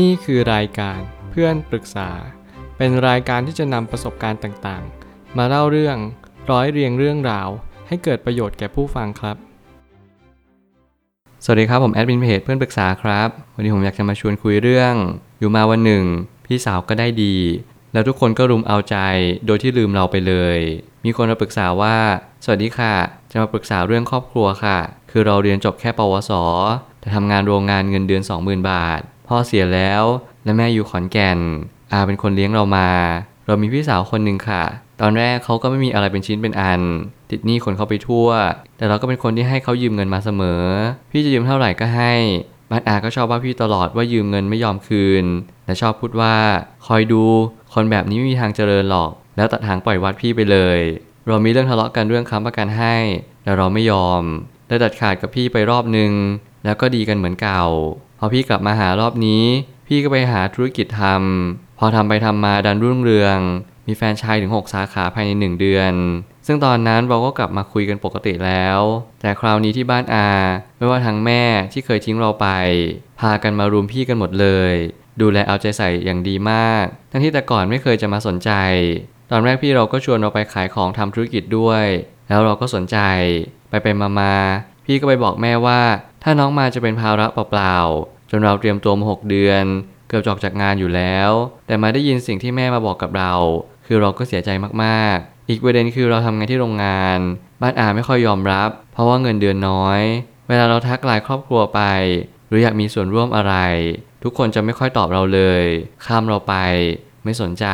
[0.00, 2.10] นี่คือรายการเพื่อนปรึกษา
[2.76, 5.96] เป็นรายการที่จะนำประสบการณ์ต่างๆ มาเล่าเรื่อง
[6.50, 7.48] ร้อยเรียงเรื่องราว
[7.88, 9.36] ให้เกิดประโยชน์แก่ผู้ฟังครับ
[11.44, 14.94] สวัสดีครับผมแอดมินเพจเพื่อนปรึกษาครับ วันนี้ผมอยากจะมาชวนคุยเรื่อง
[15.38, 16.04] อยู่มาวันหนึ่ง
[16.46, 17.36] พี่สาวก็ได้ดี
[17.92, 18.96] แล้วทุกคนก็รุมเอาใจ
[19.46, 20.58] โดยที่ลืมเราไปเลย
[21.04, 21.96] มีคนมาปรึกษาว่า
[22.44, 22.94] สวัสดีค่ะ
[23.30, 24.78] จะมาปรึกษาเรื่องครอบครัวค่ะ
[25.10, 26.32] คือเราเรียนจบแค่ปวส
[27.00, 29.00] แต่ทำงานโรงงานเงินเดือน 20,000 บาท
[29.32, 30.04] พ่อเสียแล้ว
[30.44, 31.38] และแม่อยู่ขอนแก่น
[31.92, 32.88] อาเป็นคนเลี้ยงเรามา
[33.46, 34.62] เรามีพี่สาวคนหนึ่งค่ะ
[35.00, 36.80] ตอนแรกเขาก็ไม่มีอะไรเป็นชิ้นเป็นอัน
[37.30, 38.28] ติดหนี้คนเขาไปทั่ว
[38.78, 40.62] แต่เราก็เป็นคนที่ให้เขายืมเงินมาเสมอ
[41.10, 42.12] พี่จะยืมเท่าไหร่ก็ให้
[42.70, 45.24] บ้านอาก็ชอบว่าพี่ตลอดว่ายืมเงินไม่ยอมคืน
[45.66, 46.34] และชอบพูดว่า
[46.86, 47.24] คอยดู
[47.74, 50.78] คนแบบนี้ไม่มีทางเจริญหรอก แล้วตัดทางปล่อยวัดพี่ไปเลย
[51.26, 52.96] เรามีเรื่องทะเลาะกันเรื่องค้ำประกันให้
[53.42, 54.22] แต่เราไม่ยอม
[54.68, 56.12] ได้ตัดขาดกับพี่ไปรอบนึง
[56.64, 57.64] แล้วก็ดีกันเหมือนเก่า
[58.24, 59.44] อพี่กลับมาหารอบนี้
[59.86, 63.38] พี่ก็ไปหาธุรกิจทำพอทำไปทำมาดันรุ่งเรือง
[63.86, 65.92] มีแฟนชายถึง 6 สาขาภายใน 1 เดือน
[66.46, 68.80] ซึ่งตอนนั้นเราก็กลับมาคุยกันปกติแล้ว
[69.20, 70.30] แต่คราวนี้ที่บ้านอา
[70.78, 72.48] ไม่ว่าทั้งแม่ที่เคยทิ้งเราไป
[73.20, 74.74] พากันมารุมพี่กันหมดเลย
[75.20, 78.50] ดูแลเอาใจใส่อย่างดีมาก ทั้งที่แต่ก่อนไม่เคยจะมาสนใจ
[79.30, 81.84] ตอนแรกพี่เราก็ชวนเราไปขายของทำธุรกิจด้วย
[82.28, 82.98] แล้วเราก็สนใจ
[83.70, 84.34] ไปไปมามา
[84.86, 85.80] พี่ก็ไปบอกแม่ว่า
[86.22, 89.64] ถ้าน้องมาจะเป็นภาระเปล่าๆ จนเราเตรียมตัวมาหกเดือน
[90.08, 91.30] เกือบจอกจากงานอยู่แล้ว
[91.66, 93.32] แต่มาได้ยินสิ่งที่แม่มาบอกกับเรา
[93.86, 94.50] คือเราก็เสียใจ
[94.84, 97.18] มากๆ อีกประเด็นคือเราทำงานที่โรงงาน
[97.60, 100.00] บ้านอาไม่ค่อยยอมรับ เพราะว่าเงินเดือนน้อย
[100.48, 101.80] เวลาเราทักไลน์ครอบครัวไป
[102.48, 103.54] หรืออยากมีส่วนร่วมอะไร
[104.22, 105.64] ทุกคนจะไม่ค่อยตอบเราเลย
[106.04, 106.54] ข้ามเราไป
[107.24, 107.66] ไม่สนใจ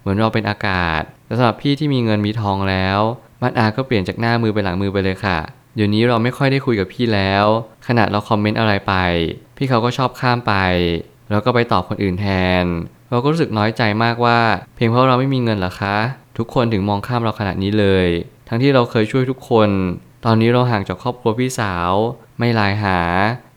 [0.00, 2.98] เหมือนเราเป็นอากาศแต่สำหรับพี่ที่มีเงินมีทองแล้ว
[3.40, 5.38] บ้านอาก็เปลี่ยนจากหน้ามือไปหลังมือไปเลยค่ะ
[5.74, 7.46] เดี๋ยวนี้เราไม่ค่อยได้คุยกับพี่แล้ว
[7.86, 8.94] ขนาดเราคอมเมนต์อะไรไป
[9.56, 10.54] พี่เขาก็ชอบข้ามไป
[11.30, 12.26] แล้วก็ไปตอบคนอื่นแท
[12.62, 12.64] น
[13.10, 14.38] เราก็รู้สึกน้อยใจมากว่า
[14.74, 15.96] เพียงเพราะเราไม่มีเงินหรอคะ
[16.38, 18.08] ทุกคนถึงมองข้ามเราขนาดนี้เลย
[18.48, 19.70] ทั้งที่เราเคยช่วยทุกคน
[20.24, 21.92] ตอนนี้เราห่างจากครอบครัวพี่สาว
[22.38, 22.98] ไม่ไลน์หา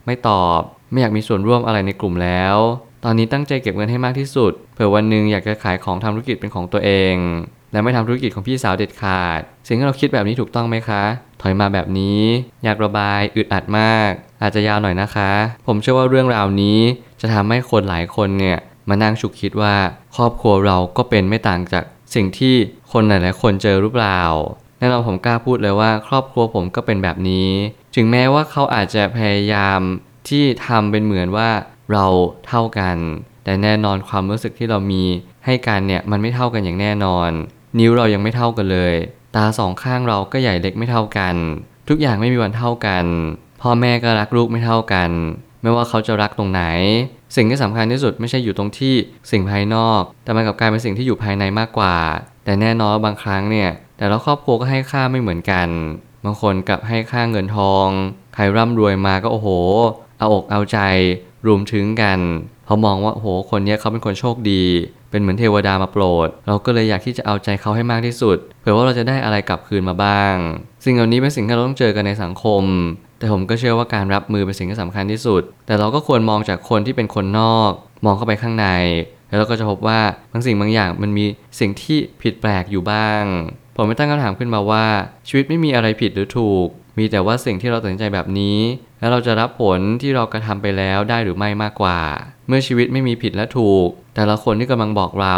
[0.06, 0.60] ไม่ตอบ
[0.90, 2.56] ไม่อยากมีส่วนร่วมอะไรในกลุ่มแล้ว
[3.04, 7.14] ตอนนี้ตั้งใจเก็บเงินให้มากที่สุด เผื่อวันหนึ่งอยากจะขายของทำธุรกิจเป็นของตัวเอง
[7.72, 11.04] และไม่ทำธุรกิจของพี่สาวเด็ดขาด สิ่งที่เราคิดแบบนี้ถูกต้องไหมคะ
[11.42, 12.20] ถอยมาแบบนี้
[12.64, 14.10] อยากระบายอึดอัดมาก
[14.42, 15.30] อาจจะยาวหน่อยนะคะ
[15.66, 16.78] ผมเชื่อว่าเรื่องราวนี้
[17.20, 18.58] จะทำให้คนหลายคนเนี่ย
[18.88, 19.74] มานั่งฉุกคิดว่า
[20.16, 21.84] ครอบครัวเราก็เป็นไม่ต่างจาก
[22.14, 22.54] สิ่งที่
[22.92, 24.20] คนหลาย ๆ คนเจอหรือเปล่า
[24.78, 27.48] แน่นอนผมกล้าพูดเลยว่าครอบครัวผมก็เป็นแบบนี้
[27.96, 29.80] ถึงแม้ว่าเขาอาจจะพยายาม
[30.28, 31.48] ที่ทำเป็นเหมือนว่า
[31.92, 32.06] เรา
[32.46, 32.96] เท่ากัน
[33.44, 35.04] แต่แน่นอนความรู้สึกที่เรามี
[35.46, 37.30] ให้กันเนี่ยมันไม่เท่ากันอย่างแน่นอน
[37.78, 38.94] นิ้วเรายังไม่เท่ากันเลย
[39.36, 41.34] ตาสองข้างเราก็ใหญ่เล็กไม่เท่ากัน
[41.88, 43.04] ทุกอย่างไม่มีวันเท่ากัน
[43.62, 45.10] พ่อแม่ก็รักลูกไม่เท่ากัน
[45.62, 46.62] ไม่ว่าเขาจะรักตรงไหน
[47.36, 48.94] สิ่งที่สำคัญที่สุดไม่ใช่อยู่ตรงที่
[49.30, 51.96] สิ่งภายนอก แต่มันกลับกลายเป็นสิ่งที่อยู่ภายในมากกว่า
[52.44, 55.68] แต่แน่นอนบางครั้งเนี่ย แต่ละครอบครัวก็ให้ค่าไม่เหมือนกัน
[56.24, 57.88] บางคนกลับให้ค่าเงินทอง
[58.34, 59.48] ใครร่ำรวยมาก็โอ้โห
[60.18, 60.78] เอาอกเอาใจ
[61.46, 62.18] รวมถึงกัน
[62.64, 64.64] เพราะมองว่าโอ้โห คนนี้เขาเป็นคนโชคดี
[65.10, 70.34] เป็นเหมือนเทวดามาโปรด เราก็เลยอยากที่จะเอาใจเขาให้มากที่สุด เผื่อว่าเราจะได้อะไรกลับคืนมาบ้าง
[70.84, 72.62] สิ่งเหล่านี้เป็นสิ่งที่เราต้องเจอกันในสังคม
[73.18, 77.72] แต่ผมก็เชื่อว่าการรับมือเป็นสิ่งที่สำคัญที่สุด แต่เราก็ควรมองจากคนที่เป็นคนนอก
[78.04, 78.66] มองเข้าไปข้างใน
[79.28, 80.00] แล้วเราก็จะพบว่า
[80.32, 81.24] บางสิ่งบางอย่างมันมี
[81.60, 83.24] สิ่งที่ผิดแปลกอยู่บ้าง
[83.76, 84.86] ผมไม่ตั้งคำถามขึ้นมาว่า
[85.28, 88.58] ชีวิตไม่มีอะไรผิดหรือถูก มีแต่ว่าสิ่งที่เราตัดสินใจแบบนี้
[89.00, 92.00] แล้วเราจะรับผลที่เรากระทำไปแล้วได้หรือไม่มากกว่า
[92.48, 95.36] เมื่อชีวิตไม่มีผิดและถูก แต่ละคนที่กำลังบอกเรา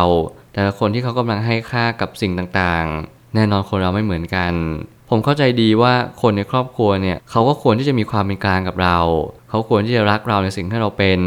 [0.54, 4.52] แต่ละคนที่เขากำลังให้ค่ากับสิ่งต่างๆ แน่นอนคนเราไม่เหมือนกัน
[5.10, 8.98] ผมเข้าใจดีว่าคนในครอบครัวเนี่ยเขาก็ควรที่จะมีความเป็นกลางกับเรา
[9.48, 11.20] เขาควรที่จะรักเราในสิ่งที่เราเป็น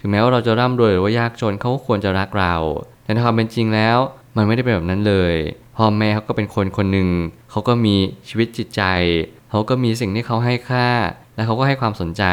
[0.00, 2.54] ถึงแม้ว่าเราจะร่ำรวยหรือว่ายากจนเขาก็ควรจะรักเรา
[3.04, 3.98] แต่ในความเป็นจริงแล้ว
[4.36, 5.34] มันไม่ได้เป็นแบบนั้นเลย
[5.76, 7.08] พ่อแม่เขาก็เป็นคนคนหนึ่ง
[7.50, 7.96] เขาก็มี
[8.28, 8.82] ชีวิตจิตใจ
[9.50, 10.88] เขาก็มีสิ่งที่เขาให้ค่า
[11.34, 12.24] และเขาก็ให้ความสนใจ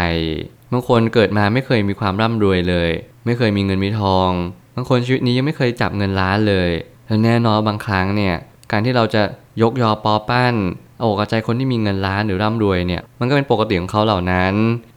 [0.72, 2.90] บางคนเกิดมาไม่เคยมีความร่ำรวยเลย
[3.26, 4.32] ไม่เคยมีเงินมีทอง
[4.76, 6.70] บางคนชีวิตนี้ยังไม่เคยจับเงินล้านเลย
[7.08, 8.36] แล้วแน่นอนบางครั้งเนี่ย
[8.72, 9.24] การที่เราจะ
[9.62, 10.56] ยกยอปอปั้น
[10.98, 14.54] เอาอกใจคนที่มีเงินล้านหรือร่ำรวยเนี่ย มันก็เป็นปกติของเขาเหล่านั้น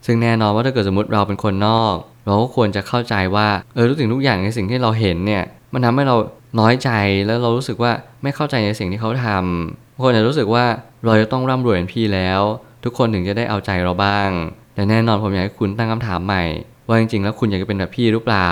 [0.06, 1.94] ซึ่งแน่นอนว่าถ้าเกิดสมมติเราเป็นคนนอก
[2.24, 5.42] เราก็ควรจะเข้าใจว่าเออทุกสิ่งทุกอย่างในสิ่งที่เราเห็นเนี่ย
[5.72, 6.16] มันทำให้เรา
[6.60, 6.90] น้อยใจ
[7.26, 7.92] แล้วเรารู้สึกว่า
[8.22, 10.64] ไม่เข้าใจในสิ่งที่เขาทำ บางคนจะรู้สึกว่า
[11.04, 12.40] เราจะต้องร่ำรวยเป็นพี่แล้ว
[12.84, 14.30] ทุกคนถึงจะได้เอาใจเราบ้าง
[14.74, 16.44] แต่แน่นอนผมอยากให้คุณตั้งคำถามใหม่
[16.88, 18.50] ว่าจริงๆแล้วคุณอยากจะเป็นแบบพี่หรือเปล่า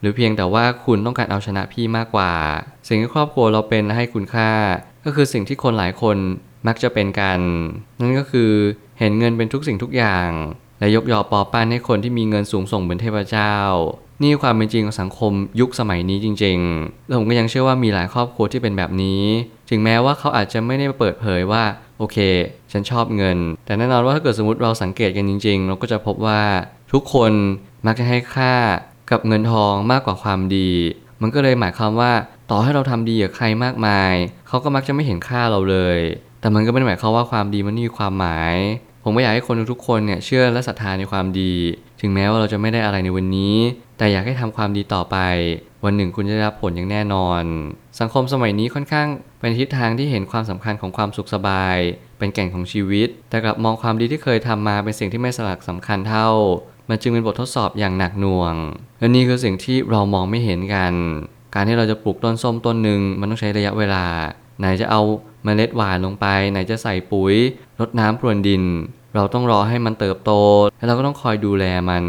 [0.00, 2.32] หรือเพียงแต่ว่าคุณต้องการเอาชนะพี่มากกว่า
[2.88, 4.50] สิ่งที่ครอบครัวเราเป็นและให้คุณค่า
[5.04, 6.16] ก็คือสิ่งที่คนหลายคน
[6.66, 7.40] มักจะเป็นกัน
[8.00, 8.50] นั่นก็คือ
[8.98, 10.28] เห็นเงินเป็นทุกสิ่งทุกอย่าง
[10.80, 13.54] และยกยอปอปั้นให้คนที่มีเงินสูงส่งเหมือนเทพเจ้า
[14.22, 19.22] นี่ความเป็นจริงของสังคมยุคสมัยนี้จริงๆ แล้วผมก็ยังเชื่อว่ามีหลายครอบครัวที่เป็นแบบนี้
[19.70, 21.64] ถึงแม้ว่าเขาอาจจะไม่ได้เปิดเผยว่า
[21.98, 22.18] โอเค
[22.72, 26.42] ฉันชอบเงิน แต่แน่นอนว่าถ้าเกิดสมมติเราสังเกตกันจริง ๆ เราก็จะพบว่า
[26.92, 27.32] ทุกคน
[27.86, 28.54] มักจะให้ค่า
[29.10, 30.70] กับเงินทองมากกว่าความดี
[31.22, 32.12] มันก็เลยหมายความว่า
[32.50, 34.12] ต่อให้เราทำดีกับใครมากมาย
[34.48, 35.98] เขาก็มักจะไม่เห็นค่าเราเลย
[36.40, 38.54] แต่มันก็ไม่ได้หมายความว่าความดีมันไม่มีความหมาย
[39.04, 41.52] ผมก็อยากให้คนทุกๆคนเนี่ยเชื่อและศรัทธาในความดี
[42.00, 43.54] ถึงแม้ว่าเราจะไม่ได้อะไรในวันนี้
[43.98, 45.16] แต่อยากให้ทำความดีต่อไป
[45.84, 47.42] วันหนึ่งคุณจะได้รับผลอย่างแน่นอน
[48.00, 49.08] สังคมสมัยนี้ค่อนข้าง
[49.40, 51.76] เป็นทิศทางที่เห็นความสำคัญของความสุขสบาย
[52.18, 56.28] เป็นแก่นของชีวิต แต่กลับมองความดีที่เคยทำมาเป็นสิ่งที่ไม่สลักสำคัญเท่า
[56.88, 58.54] มันจึงเป็นบททดสอบอย่างหนักหน่วง
[58.98, 60.92] และนี่คือสิ่งที่เรามองไม่เห็นกัน
[61.54, 64.04] การที่เราจะปลูกต้นส้มต้นหนึ่งมันต้องใช้ระยะเวลา
[64.58, 65.00] ไหนจะเอา
[65.44, 67.34] เมล็ดหวานลงไป ไหนจะใส่ปุ๋ย
[67.80, 68.62] รดน้ำพรวนดิน
[69.14, 70.32] เราต้องรอให้มันเติบโต
[70.76, 72.04] แล้วเราก็ต้องคอยดูแลมัน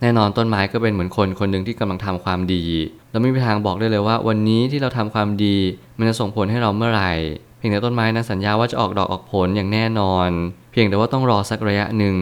[0.00, 2.64] แน่นอนต้นไม้ก็เป็นเหมือนคนคนหนึ่งที่กำลังทำความดี
[3.10, 5.56] เราไม่มีทางบอกได้เลยว่า วันนี้ที่เราทำความดี
[5.98, 7.12] มันจะส่งผลให้เราเมื่อไหร่
[7.58, 10.28] เพียงแต่ต้นไม้นั้นสัญญาว่าจะออกดอกออกผลอย่างแน่นอน
[10.72, 12.16] เพียงแต่ว่าต้องรอสักระยะหนึ่ง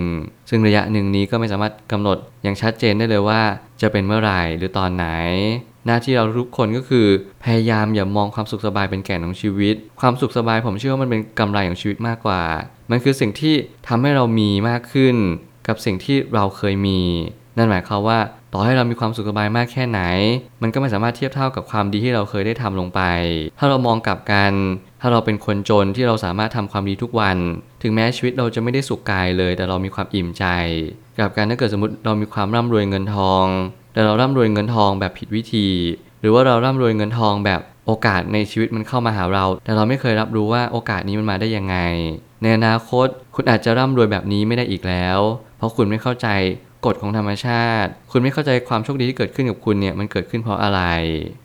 [0.48, 3.40] ซึ่งระยะหนึ่งนี้ก็ไม่สามารถกำหนดอย่างชัดเจนได้เลยว่า
[3.80, 5.06] จะเป็นเมื่อไหร่หรือตอนไหน
[5.86, 7.06] หน้าที่เราทุกคนก็คือ
[7.44, 12.42] พยายามอย่ามองความสุขสบายเป็นแก่นของชีวิต ความสุขสบายผมเชื่อว่ามันเป็นกำไรของชีวิตมากกว่า
[12.90, 13.54] มันคือสิ่งที่
[13.88, 15.16] ทำให้เรามีมากขึ้น
[15.68, 17.00] กับสิ่งที่เราเคยมี
[17.56, 18.18] นั่นหมายความว่า
[18.52, 20.00] ต่อให้เรามีความสุขสบายมากแค่ไหน
[20.62, 23.00] มันก็ไม่สามารถเทียบเท่ากับความดีที่เราเคยได้ทำลงไป
[23.58, 24.52] ถ้าเรามองกลับกัน
[25.00, 27.36] ถ้าเราเป็นคนจนที่เราสามารถทำความดีทุกวัน
[27.82, 30.44] ถึงแม้ชีวิตเราจะไม่ได้สุขกายเลย แต่เรามีความอิ่มใจ
[31.18, 33.46] กลับกันถ้าเกิดสมมติเรามีความร่ำรวยเงินทอง
[33.92, 35.68] แต่เราร่ำรวยเงินทองแบบผิดวิธี
[36.20, 41.76] หรือว่าเราร่ำรวยเงินทองแบบโอกาสในชีวิตมันเข้ามาหาเรา แต่เราไม่เคยรับรู้ว่าโอกาสนี้มันมาได้ยังไง
[42.42, 45.18] ในอนาคตคุณอาจจะร่ำรวยแบบนี้ไม่ได้อีกแล้ว
[45.58, 46.28] เพราะคุณไม่เข้าใจ
[46.86, 50.80] กฎของธรรมชาติ คุณไม่เข้าใจความโชคดีที่เกิดขึ้นกับคุณเนี่ยมันเกิดขึ้นเพราะอะไร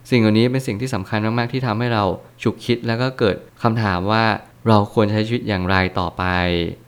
[0.09, 2.03] สิ่งเหล่านี้เป็นสิ่งที่สำคัญมากๆที่ทำให้เรา
[2.43, 4.23] ฉุกคิดแล้วก็เกิดคำถามว่า
[4.67, 6.23] เราควรใช้ชีวิตอย่างไรต่อไป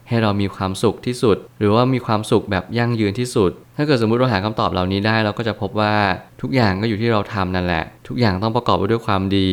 [0.08, 5.94] ให้เรามีความสุขที่สุด หรือว่ามีความสุขแบบยั่งยืนที่สุด ถ้าเกิดสมมติเราหาคำตอบเหล่านี้ได้ เราก็จะพบว่า
[6.40, 9.50] ทุกอย่างก็อยู่ที่เราทำนั่นแหละ ทุกอย่างต้องประกอบไปด้วยความดี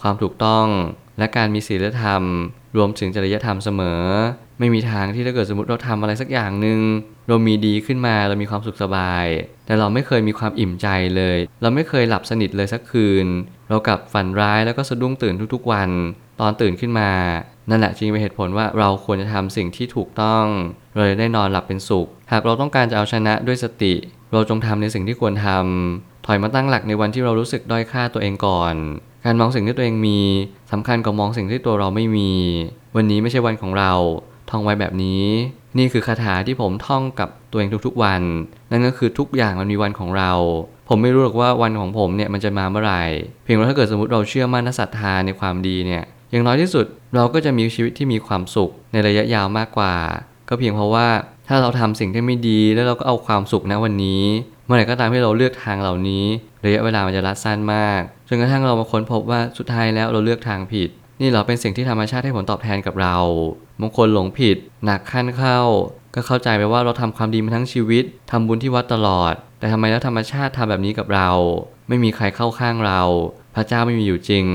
[0.00, 0.66] ความถูกต้อง
[1.18, 2.22] และการมีศีลธรรม
[2.76, 4.02] รวมถึงจริยธรรมเสมอ
[4.58, 6.80] ไม่มีทางที่ถ้าเกิดสมมติเราทำอะไรสักอย่างหนึ่ง
[7.28, 9.26] เรามีดีขึ้นมาเรามีความสุขสบาย
[9.66, 10.86] แต่เราไม่เคยมีความอิ่มใจ
[11.16, 13.26] เลย เราไม่เคยหลับสนิทเลยสักคืน
[13.70, 15.90] เรากลับฝันร้ายแล้วก็สะดุ้งตื่นทุกๆวัน
[16.40, 17.10] ตอนตื่นขึ้นมา
[17.70, 20.44] นั่นแหละจึงเป็นเหตุผลว่าเราควรจะทำสิ่งที่ถูกต้อง
[20.96, 23.94] เราจะได้นอนหลับเป็นสุข หากเราต้องการจะเอาชนะด้วยสติ
[24.32, 28.74] เราจงทำในสิ่งที่ควรทำถอยมาตั้งหลักในวันที่เรารู้สึกด้อยค่าตัวเองก่อน
[29.24, 30.18] การมองสิ่งที่ตัวเองมี
[30.72, 32.32] สำคัญกว่ามองสิ่งที่ตัวเราไม่มี
[32.96, 33.92] วันนี้ไม่ใช่วันของเรา
[34.54, 35.24] ท่องไว้แบบนี้
[35.78, 38.22] นี่คือคาถาที่ผมท่องกับตัวเองทุกๆวัน
[38.70, 40.32] นั่นก็คือทุกอย่างมันมีวันของเรา
[40.88, 43.02] ผมไม่รู้หรอกว่าวันของผมเนี่ยมันจะมาเมื่อไหร่
[43.44, 49.94] เพียงแต่ถ้าเกิดสมมติเราเชื่อมั่นและศรัทธาในความดีเนี่ยอย่างน้อยที่สุดเราก็จะมีชีวิตที่มีความสุขในระยะยาวมากกว่า
[50.48, 51.08] ก็เพียงเพราะว่า
[51.48, 54.22] ถ้าเราทำสิ่งที่ไม่ดีแล้วเราก็เอาความสุขณวันนี้
[54.64, 56.24] เมื่อไหร่ก็ตามที่เราเลือกทางเหล่านี้
[56.64, 60.90] ระยะเวลามันจะรัดสั้นมากจนกระทั่งเรามาค้นพบว่าสุดท้ายแล้วเราเลือกทางผิด
[61.24, 63.16] นี่เราเป็นสิ่งที่ธรรมชาติให้ผลตอบแทนกับเรา
[63.80, 65.60] บางคนหลงผิด หนักขั้นเข้า
[66.14, 71.30] ก็เข้าใจไปว่าเราทำความดีมาทั้งชีวิตทำบุญที่วัดตลอด แต่ทำไมแล้วธรรมชาติทำแบบนี้กับเรา
[71.88, 73.00] ไม่มีใครเข้าข้างเรา
[73.54, 74.46] พระเจ้าไม่มีอยู่จริง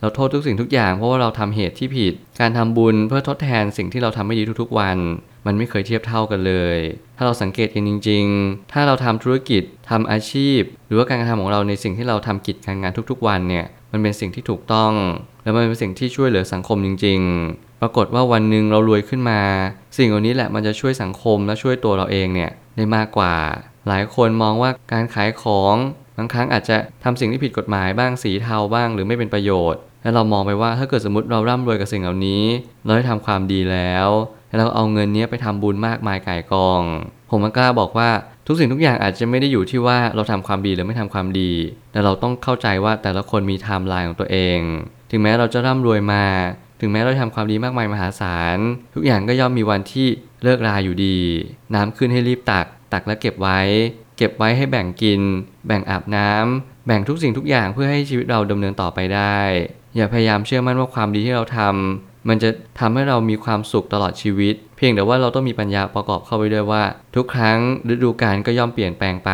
[0.00, 4.98] เราโทษทุกสิ่งทุกอย่างเพราะว่าเราทำเหตุที่ผิด การทำบุญเพื่อทดแทนสิ่งที่เราทำไม่ดีทุกๆวัน
[5.46, 6.78] มันไม่เคยเทียบเท่ากันเลย
[7.16, 14.92] ถ้าเราสังเกตกันจริง ๆ ถ้าเราทำธุรกิจทำอาชีพ หรือว่าการกระทำของเราในสิ่งที่เราทำกิจการงานทุกๆ วันเนี่ยมันเป็นสิ่งที่ถูกต้อง
[15.48, 19.40] และมันเป็นสิ่งที่ช่วยเหลือสังคมจริง ๆ ปรากฏว่าวันหนึ่งเรารวยขึ้นมา
[19.96, 23.34] สิ่งเหล่านี้แหละมันจะช่วยสังคมและช่วยตัวเราเองเนี่ยได้มากกว่า
[23.88, 25.74] หลายคนมองว่าการขายของ
[26.16, 32.44] บางครั้งอาจจะทำสิ่งที่ผิดกฎหมายบ้างสีเทาบ้าง หรือไม่เป็นประโยชน์ แล้วเรามองไปว่าถ้าเกิดสมมติเราร่ำรวยกับสิ่งเหล่านี้
[32.84, 34.08] เราได้ทำความดีแล้ว
[34.48, 36.82] แล้วเราเอาเงินนี้ไปทำบุญมากมายก่ายกอง
[37.30, 38.08] ผมกล้าบอกว่า
[38.50, 41.50] ทุกสิ่งทุกอย่างอาจจะไม่ได้อยู่ที่ว่าเราทำความดีหรือไม่ทำความดี
[41.92, 44.58] แต่เราต้องเข้าใจว่าแต่ละคนมีไทม์ไลน์ของตัวเอง
[45.10, 46.24] ถึงแม้เราจะร่ำรวยมา
[46.80, 48.58] ถึงแม้เราทำความดีมากมายมหาศาล
[48.94, 50.06] ทุกอย่างก็ย่อมมีวันที่
[50.42, 51.18] เลิกราอยู่ดี
[51.74, 53.60] น้ำขึ้นให้รีบตัก ตักแล้วเก็บไว้
[54.16, 55.20] เก็บไว้ให้แบ่งกิน
[55.66, 59.38] แบ่งอาบน้ำแบ่งทุกสิ่งทุกอย่างเพื่อให้ชีวิตเราดำเนินต่อไปได้
[59.96, 62.50] อย่าพยายามเชื่อมั่นว่าความดีที่เราทำมันจะ
[62.80, 66.82] ทำให้เรามีความสุขตลอดชีวิต เพียงแต่ว่าเราต้องมีปัญญาประกอบเข้าไปด้วยว่า
[67.16, 67.58] ทุกครั้ง
[67.92, 69.32] ฤดูกาลก็ย่อมเปลี่ยนแปลงไป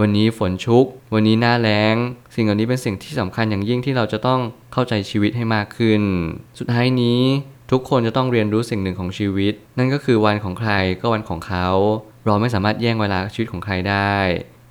[0.00, 0.84] วันนี้ฝนชุก
[1.14, 1.96] วันนี้หน้าแล้ง
[2.34, 4.40] สิ่งเหล่านี้เป็นสิ่งที่สำคัญอย่างยิ่งที่เราจะต้อง
[4.72, 6.02] เข้าใจชีวิตให้มากขึ้น
[6.58, 7.20] สุดท้ายนี้
[7.70, 11.68] ทุกคนจะต้องเรียนรู้สิ่งหนึ่งของชีวิต นั่นก็คือวันของใครก็วันของเขา
[12.24, 14.16] เราไม่สามารถแย่งเวลาชีวิตของใครได้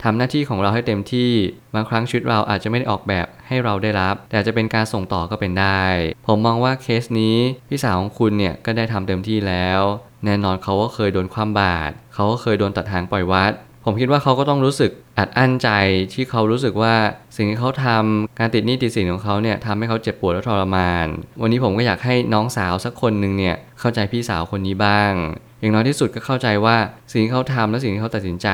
[0.03, 1.31] ทำหน้าที่ของเราให้เต็มที่
[1.75, 5.83] บางครั้งชีวิตเราอาจจะไม่ได้ออกแบบ ให้เราได้รับ แต่จะเป็นการส่งต่อก็เป็นได้
[6.27, 7.37] ผมมองว่าเคสนี้
[7.69, 9.81] พี่สาวของคุณเนี่ยก็ได้ทำเต็มที่แล้ว
[10.25, 13.51] แน่นอนเขาก็เคยโดนความบาดเขาก็เคยโดนตัดหางปล่อยวัด
[13.85, 15.69] ผมคิดว่าเขาก็ต้องรู้สึกอัดอั้นใจ
[16.13, 16.95] ที่เขารู้สึกว่า
[17.35, 21.07] สิ่งที่เขาทำการติดหนี้ติดสินของเขาเนี่ยทำให้เขาเจ็บปวดและทรมาน
[21.41, 25.11] วันนี้ผมก็อยากให้น้องสาวสักคนหนึ่งเนี่ยเข้าใจพี่สาวคนนี้บ้าง
[25.59, 26.77] อย่างน้อยที่สุดก็เข้าใจว่า
[27.11, 28.49] สิ่งที่เขาทำและสิ่งที่เขาตัดสินใจ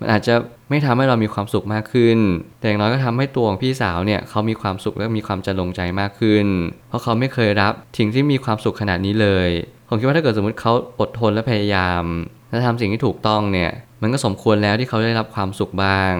[0.00, 0.34] มันอาจจะ
[0.70, 2.18] ไม่ทำให้เรามีความสุขมากขึ้น
[2.58, 6.46] แต่อย่างน้อยก็ทำให้ตัวของพี่สาวเนี่ยเขามีความสุขและมีความจะลงใจมากขึ้น
[6.88, 9.48] เพราะเขาไม่เคยรับสิ่งที่มีความสุขขนาดนี้เลย
[9.88, 12.04] ผมคิดว่าถ้าเกิดสมมติเขาอดทนและพยายาม
[12.50, 13.70] และทำสิ่งที่ถูกต้องเนี่ย
[14.02, 16.12] มันก็สมควรแล้วที่เขาได้รับความสุขบ้าง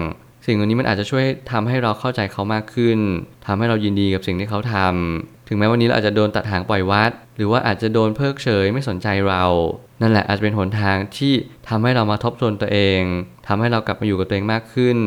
[0.45, 2.99] สิ่งเหล่านี้มันอาจจะช่วยทำให้เราเข้าใจเขามากขึ้น
[3.45, 9.43] ทำให้เรายินดีกับสิ่งที่เขาทำ ถึงแม้วันนี้เราอาจจะโดนตัดหางปล่อยวัด หรือว่าอาจจะโดนเพิกเฉยไม่สนใจเรา
[10.01, 11.33] นั่นแหละอาจจะเป็นหนทางที่
[11.69, 13.01] ทำให้เรามาทบทวนตัวเอง
[13.47, 14.97] ทำให้เรากลับมาอยู่กับตัวเองมากขึ้น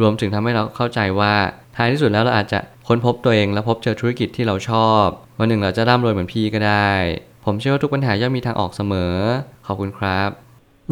[0.00, 1.34] รวมถึงทำให้เราเข้าใจว่า
[1.76, 5.06] ท้ายที่สุดแล้วเราอาจจะค้นพบตัวเองและพบเจอธุรกิจที่เราชอบ
[5.38, 6.90] วันหนึ่งเราจะร่ำรวยเหมือนพี่ก็ได้
[7.44, 9.14] ผมเชื่อว่าทุกปัญหาย่อมมีทางออกเสมอ
[9.66, 10.30] ขอบคุณครับ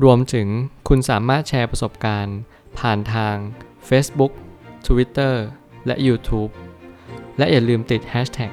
[0.02, 0.48] รวมถึง
[0.88, 2.38] คุณสามารถแชร์ประสบการณ์
[2.78, 3.34] ผ่านทาง
[3.88, 4.32] Facebook
[4.86, 5.34] Twitter
[5.86, 6.50] และ YouTube
[7.38, 8.52] และอย่าลืมติด Hashtag